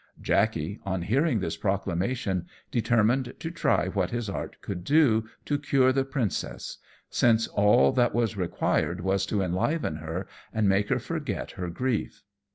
Jackey, 0.19 0.79
on 0.83 1.03
hearing 1.03 1.41
this 1.41 1.55
proclamation, 1.57 2.47
determined 2.71 3.35
to 3.37 3.51
try 3.51 3.85
what 3.89 4.09
his 4.09 4.31
art 4.31 4.59
could 4.61 4.83
do 4.83 5.29
to 5.45 5.59
cure 5.59 5.93
the 5.93 6.03
princess, 6.03 6.79
since 7.11 7.47
all 7.47 7.91
that 7.91 8.11
was 8.11 8.35
required 8.35 9.01
was 9.01 9.27
to 9.27 9.43
enliven 9.43 9.97
her, 9.97 10.27
and 10.51 10.67
make 10.67 10.89
her 10.89 10.97
forget 10.97 11.51
her 11.51 11.69
grief. 11.69 12.23